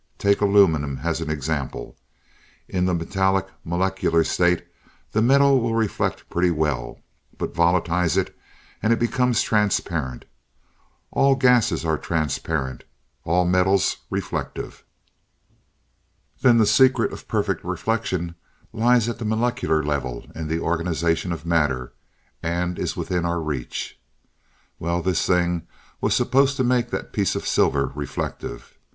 Take 0.17 0.41
aluminum 0.41 1.01
as 1.03 1.21
an 1.21 1.29
example. 1.29 1.95
In 2.67 2.85
the 2.87 2.93
metallic 2.95 3.45
molecule 3.63 4.23
state, 4.23 4.65
the 5.11 5.21
metal 5.21 5.61
will 5.61 5.75
reflect 5.75 6.27
pretty 6.27 6.49
well. 6.49 6.99
But 7.37 7.53
volatilize 7.53 8.17
it, 8.17 8.35
and 8.81 8.91
it 8.91 8.97
becomes 8.97 9.43
transparent. 9.43 10.25
All 11.11 11.35
gases 11.35 11.85
are 11.85 11.99
transparent, 11.99 12.83
all 13.25 13.45
metals 13.45 13.97
reflective. 14.09 14.83
Then 16.41 16.57
the 16.57 16.65
secret 16.65 17.13
of 17.13 17.27
perfect 17.27 17.63
reflection 17.63 18.33
lies 18.73 19.07
at 19.07 19.21
a 19.21 19.25
molecular 19.25 19.83
level 19.83 20.25
in 20.33 20.47
the 20.47 20.59
organization 20.61 21.31
of 21.31 21.45
matter, 21.45 21.93
and 22.41 22.79
is 22.79 22.97
within 22.97 23.23
our 23.23 23.39
reach. 23.39 23.99
Well 24.79 25.03
this 25.03 25.23
thing 25.27 25.67
was 26.01 26.15
supposed 26.15 26.57
to 26.57 26.63
make 26.63 26.89
that 26.89 27.13
piece 27.13 27.35
of 27.35 27.45
silver 27.47 27.91
reflective. 27.93 28.79